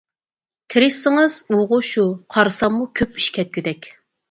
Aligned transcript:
تېرىشسىڭىز. 0.73 1.35
ئۇغۇ 1.57 1.79
شۇ، 1.91 2.07
قارىساممۇ 2.37 2.91
كۆپ 3.03 3.23
ئىش 3.23 3.31
كەتكۈدەك. 3.39 3.95